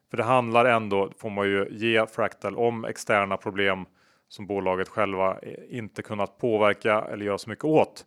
[0.09, 3.85] För det handlar ändå, får man ju ge Fractal, om externa problem
[4.29, 8.05] som bolaget själva eh, inte kunnat påverka eller göra så mycket åt.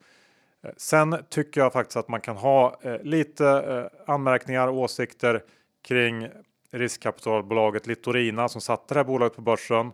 [0.77, 5.43] Sen tycker jag faktiskt att man kan ha eh, lite eh, anmärkningar och åsikter
[5.89, 6.29] kring
[6.73, 9.93] riskkapitalbolaget Litorina som satte det här bolaget på börsen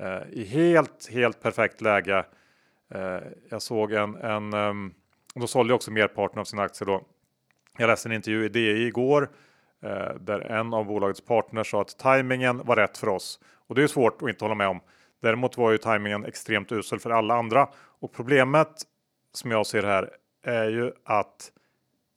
[0.00, 2.24] eh, i helt, helt perfekt läge.
[3.48, 4.94] Jag såg en, en ehm, um,
[5.34, 7.02] då sålde jag också merparten av sina aktier då.
[7.78, 9.30] Jag läste en intervju i DI igår
[10.20, 13.86] där en av bolagets partners sa att tajmingen var rätt för oss och det är
[13.86, 14.80] svårt att inte hålla med om.
[15.22, 17.68] Däremot var ju tajmingen extremt usel för alla andra
[18.00, 18.82] och problemet
[19.32, 20.10] som jag ser här
[20.42, 21.52] är ju att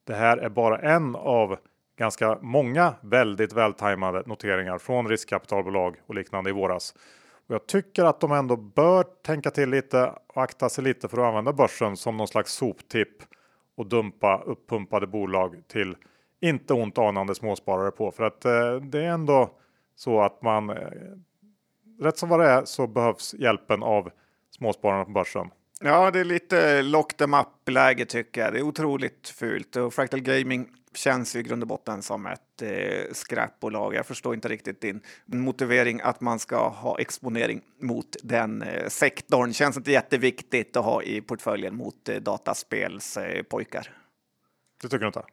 [0.03, 1.57] det här är bara en av
[1.97, 6.95] ganska många väldigt vältajmade noteringar från riskkapitalbolag och liknande i våras.
[7.47, 11.17] Och jag tycker att de ändå bör tänka till lite och akta sig lite för
[11.17, 13.23] att använda börsen som någon slags soptipp
[13.75, 15.95] och dumpa uppumpade bolag till
[16.39, 18.11] inte ont anande småsparare på.
[18.11, 19.49] För att eh, det är ändå
[19.95, 20.75] så att man eh,
[21.99, 24.11] rätt som vad det är så behövs hjälpen av
[24.49, 25.49] småspararna på börsen.
[25.83, 28.53] Ja, det är lite lock them up läge tycker jag.
[28.53, 32.61] Det är otroligt fult och Fractal Gaming känns ju i grund och botten som ett
[32.61, 33.95] eh, skräpbolag.
[33.95, 39.53] Jag förstår inte riktigt din motivering att man ska ha exponering mot den eh, sektorn.
[39.53, 43.79] Känns inte jätteviktigt att ha i portföljen mot eh, dataspelspojkar.
[43.79, 43.93] Eh,
[44.81, 45.23] det tycker du inte?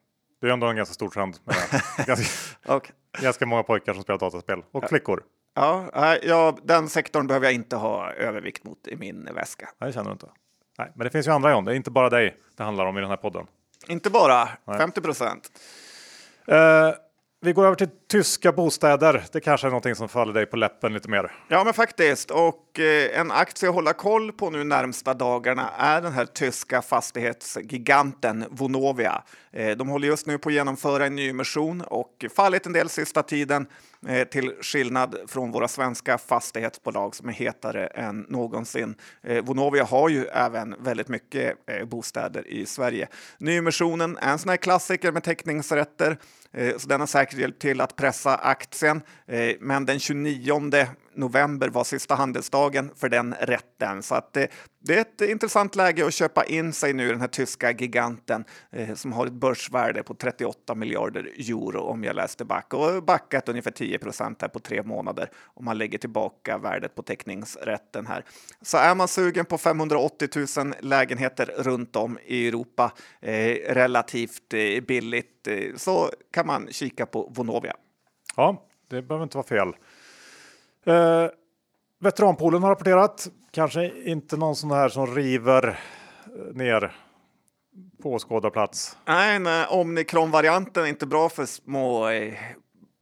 [0.41, 1.37] Det är ändå en ganska stor trend.
[1.45, 1.57] Med
[2.07, 2.93] ganska, okay.
[3.23, 4.89] ganska många pojkar som spelar dataspel och ja.
[4.89, 5.23] flickor.
[5.61, 9.69] Ja, ja, den sektorn behöver jag inte ha övervikt mot i min väska.
[9.79, 10.29] Nej, det känner du inte.
[10.79, 11.65] Nej, men det finns ju andra John.
[11.65, 13.47] Det är inte bara dig det handlar om i den här podden.
[13.89, 14.79] Inte bara, Nej.
[14.79, 15.51] 50 procent.
[16.53, 16.57] Uh,
[17.41, 19.25] Vi går över till tyska bostäder.
[19.33, 21.33] Det kanske är någonting som faller dig på läppen lite mer.
[21.49, 22.31] Ja, men faktiskt.
[22.31, 26.83] Och eh, en aktie att hålla koll på nu närmsta dagarna är den här tyska
[26.83, 29.23] fastighetsgiganten Vonovia.
[29.53, 33.23] Eh, de håller just nu på att genomföra en nyemission och fallit en del sista
[33.23, 33.67] tiden
[34.07, 38.95] eh, till skillnad från våra svenska fastighetsbolag som är hetare än någonsin.
[39.23, 43.09] Eh, Vonovia har ju även väldigt mycket eh, bostäder i Sverige.
[43.39, 46.19] Nyemissionen är en sån här klassiker med teckningsrätter
[46.53, 49.03] eh, så den har säkert hjälpt till att pressa aktien.
[49.27, 50.87] Eh, men den 29
[51.19, 54.03] november var sista handelsdagen för den rätten.
[54.03, 54.49] Så att det,
[54.81, 58.95] det är ett intressant läge att köpa in sig nu, den här tyska giganten eh,
[58.95, 63.71] som har ett börsvärde på 38 miljarder euro om jag läste back och backat ungefär
[63.71, 68.25] 10 procent här på tre månader om man lägger tillbaka värdet på teckningsrätten här.
[68.63, 74.81] Så är man sugen på 580 000 lägenheter runt om i Europa eh, relativt eh,
[74.81, 77.75] billigt så kan man kika på Vonovia.
[78.39, 79.69] Ja, det behöver inte vara fel.
[80.87, 81.31] Eh,
[82.01, 83.29] veteranpoolen har rapporterat.
[83.51, 86.97] Kanske inte någon sån här som river eh, ner
[88.03, 88.97] på åskådarplats.
[89.05, 92.35] Nej, nej omikron-varianten är inte bra för små eh,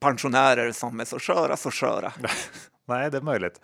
[0.01, 2.13] pensionärer som är så sköra, så sköra.
[2.87, 3.61] nej, det är möjligt.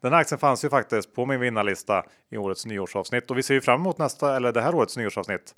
[0.00, 3.54] Den här aktien fanns ju faktiskt på min vinnarlista i årets nyårsavsnitt och vi ser
[3.54, 5.54] ju fram emot nästa eller det här årets nyårsavsnitt.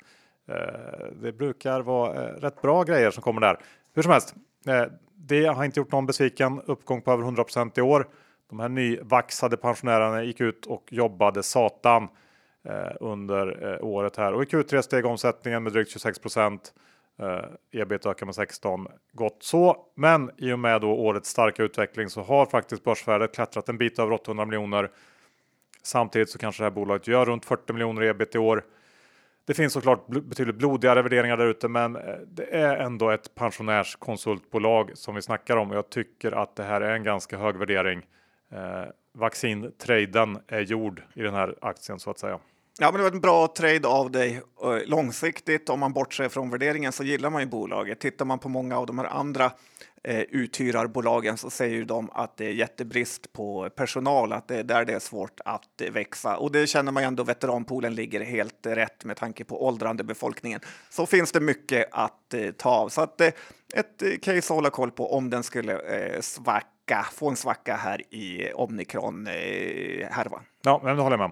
[0.49, 3.59] Eh, det brukar vara rätt bra grejer som kommer där.
[3.93, 4.35] Hur som helst,
[5.27, 6.61] det har inte gjort någon besviken.
[6.65, 8.07] Uppgång på över 100% i år.
[8.49, 12.07] De här nyvaxade pensionärerna gick ut och jobbade satan
[12.63, 16.61] eh, under eh, året här och i Q3 steg omsättningen med drygt 26 eh,
[17.71, 18.87] Ebit ökar med 16.
[19.11, 23.69] Gott så, men i och med då årets starka utveckling så har faktiskt börsvärdet klättrat
[23.69, 24.91] en bit över 800 miljoner.
[25.83, 28.63] Samtidigt så kanske det här bolaget gör runt 40 miljoner ebit i år.
[29.51, 34.91] Det finns såklart betydligt blodigare värderingar där ute, men eh, det är ändå ett pensionärskonsultbolag
[34.93, 35.69] som vi snackar om.
[35.69, 38.05] och Jag tycker att det här är en ganska hög värdering.
[38.51, 38.83] Eh,
[39.13, 42.39] vaccintraden är gjord i den här aktien så att säga.
[42.79, 44.41] Ja, men det var en bra trade av dig.
[44.63, 47.99] Eh, långsiktigt, om man bortser från värderingen, så gillar man ju bolaget.
[47.99, 49.51] Tittar man på många av de här andra
[50.03, 54.85] eh, uthyrarbolagen så säger de att det är jättebrist på personal, att det är där
[54.85, 56.37] det är svårt att växa.
[56.37, 60.59] Och det känner man ju ändå, veteranpoolen ligger helt rätt med tanke på åldrande befolkningen.
[60.89, 62.89] Så finns det mycket att eh, ta av.
[62.89, 63.31] Så att eh,
[63.73, 68.13] ett case att hålla koll på om den skulle eh, svacka, få en svacka här
[68.13, 70.39] i omikron-härvan.
[70.39, 71.31] Eh, ja, men det håller jag med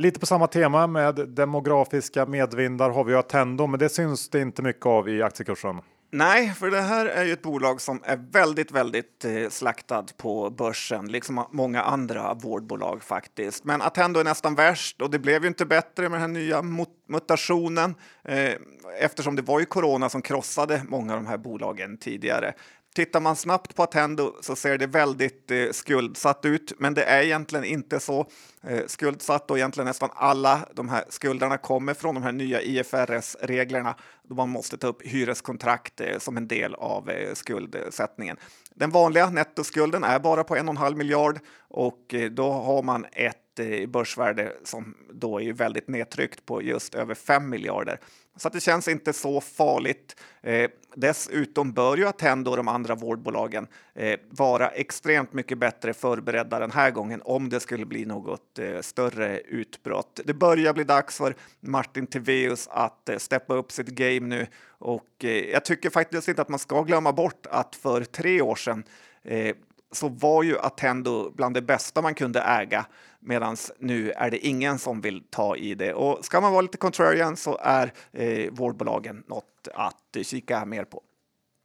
[0.00, 4.40] Lite på samma tema med demografiska medvindar har vi ju Attendo, men det syns det
[4.40, 5.80] inte mycket av i aktiekursen.
[6.10, 10.50] Nej, för det här är ju ett bolag som är väldigt, väldigt slaktat slaktad på
[10.50, 13.64] börsen, liksom många andra vårdbolag faktiskt.
[13.64, 16.62] Men Attendo är nästan värst och det blev ju inte bättre med den här nya
[17.08, 18.52] mutationen eh,
[19.00, 22.54] eftersom det var ju corona som krossade många av de här bolagen tidigare.
[22.94, 27.22] Tittar man snabbt på Attendo så ser det väldigt eh, skuldsatt ut, men det är
[27.22, 28.26] egentligen inte så
[28.62, 33.94] eh, skuldsatt och egentligen nästan alla de här skulderna kommer från de här nya IFRS-reglerna
[34.28, 38.36] då man måste ta upp hyreskontrakt eh, som en del av eh, skuldsättningen.
[38.74, 42.82] Den vanliga nettoskulden är bara på en och en halv miljard och eh, då har
[42.82, 48.00] man ett i börsvärde som då är väldigt nedtryckt på just över 5 miljarder.
[48.38, 50.16] Så det känns inte så farligt.
[50.42, 56.58] Eh, dessutom bör ju Attendo och de andra vårdbolagen eh, vara extremt mycket bättre förberedda
[56.58, 60.20] den här gången om det skulle bli något eh, större utbrott.
[60.24, 65.24] Det börjar bli dags för Martin Tiveus att eh, steppa upp sitt game nu och
[65.24, 68.84] eh, jag tycker faktiskt inte att man ska glömma bort att för tre år sedan
[69.22, 69.56] eh,
[69.92, 72.86] så var ju Attendo bland det bästa man kunde äga
[73.20, 75.94] medan nu är det ingen som vill ta i det.
[75.94, 80.84] Och ska man vara lite contrarian så är eh, vårdbolagen något att eh, kika mer
[80.84, 81.02] på.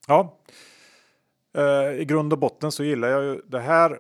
[0.08, 0.38] Ja,
[1.58, 4.00] eh, i grund och botten så gillar jag ju det här,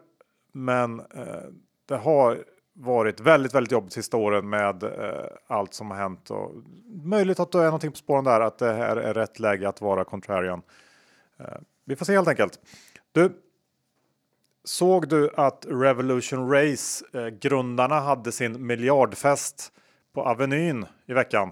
[0.52, 1.44] men eh,
[1.86, 6.52] det har varit väldigt, väldigt jobbigt sista åren med eh, allt som har hänt och
[7.04, 9.82] möjligt att det är någonting på spåren där att det här är rätt läge att
[9.82, 10.62] vara contrarian.
[11.40, 11.46] Eh,
[11.86, 12.60] vi får se helt enkelt.
[13.12, 13.32] Du,
[14.64, 19.72] Såg du att Revolution Race eh, grundarna hade sin miljardfest
[20.14, 21.52] på Avenyn i veckan?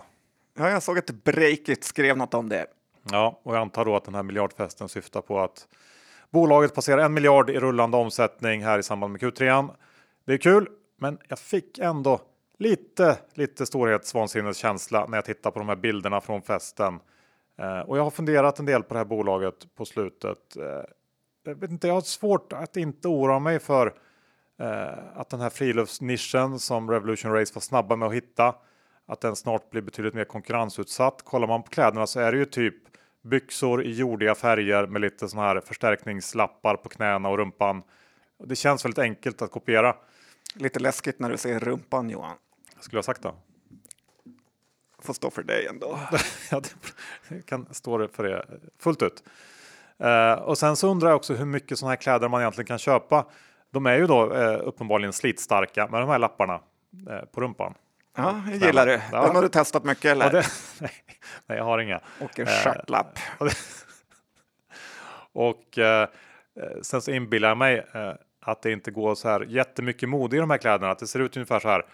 [0.57, 2.65] Ja, jag såg att Breakit skrev något om det.
[3.11, 5.67] Ja, och jag antar då att den här miljardfesten syftar på att
[6.29, 9.69] bolaget passerar en miljard i rullande omsättning här i samband med Q3.
[10.25, 12.21] Det är kul, men jag fick ändå
[12.57, 16.99] lite, lite storhetsvansinneskänsla när jag tittar på de här bilderna från festen.
[17.59, 20.57] Eh, och jag har funderat en del på det här bolaget på slutet.
[20.57, 20.83] Eh,
[21.43, 23.93] jag, vet inte, jag har svårt att inte oroa mig för
[24.59, 28.55] eh, att den här friluftsnischen som Revolution Race var snabba med att hitta,
[29.05, 31.21] att den snart blir betydligt mer konkurrensutsatt.
[31.23, 32.75] Kollar man på kläderna så är det ju typ
[33.21, 37.83] byxor i jordiga färger med lite såna här förstärkningslappar på knäna och rumpan.
[38.43, 39.95] Det känns väldigt enkelt att kopiera.
[40.55, 42.37] Lite läskigt när du säger rumpan Johan.
[42.79, 43.35] Skulle jag sagt då?
[44.99, 45.99] Får stå för dig ändå.
[46.51, 46.61] ja,
[47.29, 48.45] det kan stå för det
[48.79, 49.23] fullt ut.
[50.03, 52.77] Uh, och sen så undrar jag också hur mycket sådana här kläder man egentligen kan
[52.77, 53.25] köpa.
[53.71, 56.53] De är ju då uh, uppenbarligen slitstarka med de här lapparna
[57.09, 57.73] uh, på rumpan.
[58.17, 59.01] Ja, jag gillar det.
[59.11, 59.21] Ja.
[59.21, 60.31] Den har du testat mycket eller?
[60.31, 60.45] Det,
[60.79, 60.91] nej,
[61.47, 62.01] nej, jag har inga.
[62.21, 63.19] Och en stjärtlapp.
[65.33, 65.79] och
[66.81, 67.85] sen så inbillar jag mig
[68.41, 70.91] att det inte går så här jättemycket mode i de här kläderna.
[70.91, 71.85] Att det ser ut ungefär så här.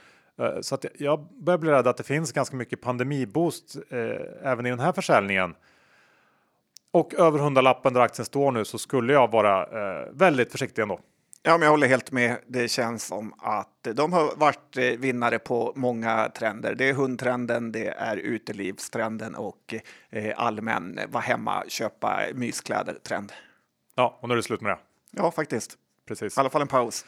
[0.62, 3.76] Så att jag börjar bli rädd att det finns ganska mycket pandemiboost
[4.44, 5.56] även i den här försäljningen.
[6.92, 11.00] Och över hundralappen där aktien står nu så skulle jag vara eh, väldigt försiktig ändå.
[11.44, 12.38] Ja, men jag håller helt med.
[12.48, 16.76] Det känns som att de har varit eh, vinnare på många trender.
[16.76, 19.74] Det är hundtrenden, det är utelivstrenden och
[20.10, 23.32] eh, allmän vara hemma, köpa myskläder-trend.
[23.96, 24.78] Ja, och nu är det slut med det.
[25.12, 25.78] Ja, faktiskt.
[26.08, 26.38] Precis.
[26.38, 27.06] I alla fall en paus.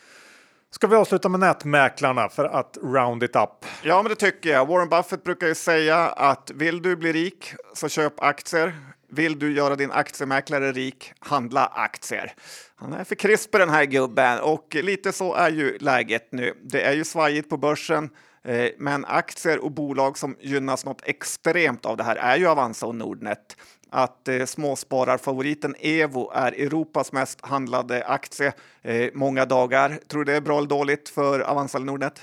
[0.72, 3.66] Ska vi avsluta med nätmäklarna för att round it up?
[3.84, 4.66] Ja, men det tycker jag.
[4.66, 8.76] Warren Buffett brukar ju säga att vill du bli rik så köp aktier.
[9.12, 12.34] Vill du göra din aktiemäklare rik, handla aktier.
[12.76, 16.54] Han är för krisp den här gubben och lite så är ju läget nu.
[16.64, 18.10] Det är ju svajigt på börsen,
[18.44, 22.86] eh, men aktier och bolag som gynnas något extremt av det här är ju Avanza
[22.86, 23.58] och Nordnet.
[23.90, 30.00] Att eh, småspararfavoriten Evo är Europas mest handlade aktie eh, många dagar.
[30.08, 32.22] Tror du det är bra eller dåligt för Avanza eller Nordnet?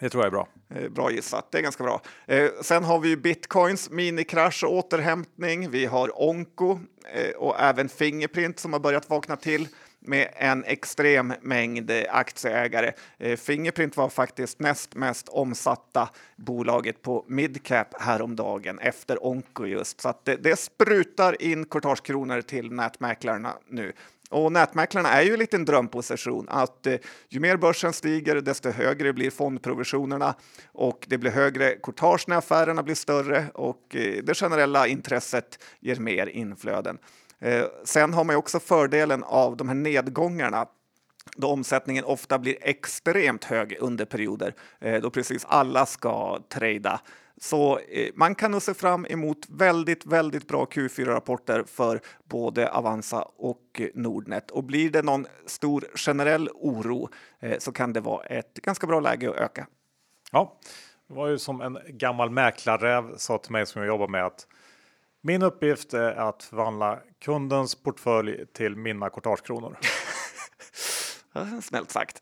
[0.00, 0.48] Det tror jag är bra.
[0.74, 2.02] Eh, bra gissat, det är ganska bra.
[2.26, 5.70] Eh, sen har vi bitcoins minikrasch och återhämtning.
[5.70, 6.78] Vi har Onko
[7.12, 9.68] eh, och även Fingerprint som har börjat vakna till
[10.00, 12.92] med en extrem mängd aktieägare.
[13.18, 20.00] Eh, fingerprint var faktiskt näst mest omsatta bolaget på midcap häromdagen efter Onko just.
[20.00, 23.92] Så att det, det sprutar in courtagekronor till nätmäklarna nu.
[24.30, 26.94] Och nätmäklarna är ju en liten drömposition att eh,
[27.28, 30.34] ju mer börsen stiger desto högre blir fondprovisionerna
[30.72, 35.96] och det blir högre courtage när affärerna blir större och eh, det generella intresset ger
[35.96, 36.98] mer inflöden.
[37.38, 40.66] Eh, sen har man ju också fördelen av de här nedgångarna
[41.36, 47.00] då omsättningen ofta blir extremt hög under perioder eh, då precis alla ska trada.
[47.40, 53.22] Så eh, man kan nog se fram emot väldigt, väldigt bra Q4-rapporter för både Avanza
[53.22, 54.50] och Nordnet.
[54.50, 57.08] Och blir det någon stor generell oro
[57.40, 59.66] eh, så kan det vara ett ganska bra läge att öka.
[60.32, 60.58] Ja,
[61.08, 64.46] det var ju som en gammal mäklarräv sa till mig som jag jobbar med att
[65.20, 69.78] min uppgift är att förvandla kundens portfölj till mina kortagekronor.
[71.62, 72.20] Snällt sagt.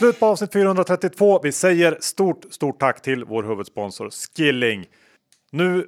[0.00, 1.40] Slut på avsnitt 432.
[1.42, 4.86] Vi säger stort, stort tack till vår huvudsponsor Skilling.
[5.50, 5.86] Nu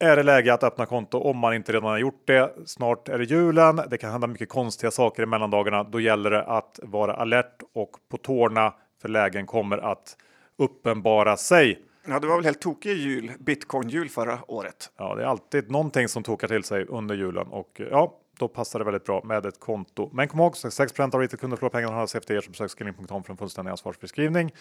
[0.00, 2.52] är det läge att öppna konto om man inte redan har gjort det.
[2.66, 3.80] Snart är det julen.
[3.90, 5.84] Det kan hända mycket konstiga saker i mellandagarna.
[5.84, 10.16] Då gäller det att vara alert och på tårna för lägen kommer att
[10.58, 11.82] uppenbara sig.
[12.06, 14.90] Ja, det var väl helt tokig jul, bitcoin-jul förra året.
[14.96, 18.78] Ja, det är alltid någonting som tokar till sig under julen och ja, då passar
[18.78, 20.10] det väldigt bra med ett konto.
[20.12, 23.32] Men kom ihåg, 6 av retailkunder förlorar pengarna hållas efter er som besöker skilling.com för
[23.32, 24.54] en fullständig ansvarsbeskrivning.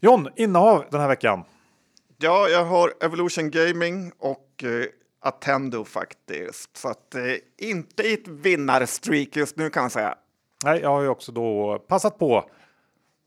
[0.00, 1.44] John, innehav den här veckan?
[2.18, 4.86] Ja, jag har Evolution Gaming och eh,
[5.20, 6.76] Attendo faktiskt.
[6.76, 7.22] Så att eh,
[7.58, 10.14] inte i ett vinnarstreak just nu kan man säga.
[10.64, 12.50] Nej, jag har ju också då passat på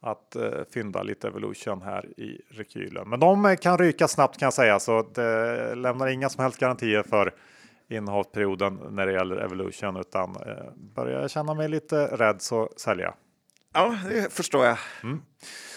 [0.01, 3.09] att eh, fynda lite Evolution här i rekylen.
[3.09, 7.03] Men de kan ryka snabbt kan jag säga, så det lämnar inga som helst garantier
[7.03, 7.33] för
[7.89, 13.05] innehavsperioden när det gäller Evolution utan eh, börjar jag känna mig lite rädd så säljer
[13.05, 13.13] jag.
[13.73, 14.77] Ja, det förstår jag.
[15.03, 15.21] Mm.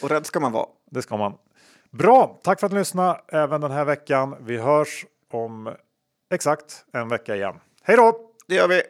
[0.02, 0.66] Och rädd ska man vara.
[0.90, 1.34] Det ska man.
[1.90, 4.36] Bra, tack för att ni lyssnade även den här veckan.
[4.40, 5.74] Vi hörs om
[6.34, 7.54] exakt en vecka igen.
[7.82, 8.28] Hej då!
[8.46, 8.82] Det gör vi.